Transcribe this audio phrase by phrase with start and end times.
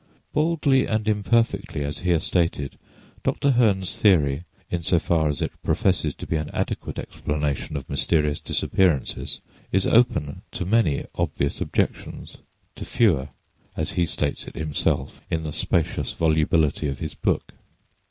[0.33, 2.75] Baldly and imperfectly as here stated,
[3.21, 3.51] Dr.
[3.51, 8.39] Hem's theory, in so far as it professes to be an adequate explanation of "mysterious
[8.39, 9.41] disappearances,"
[9.71, 12.37] is open to many obvious objections;
[12.77, 13.29] to fewer
[13.77, 17.53] as he states it himself in the "spacious volubility" of his book.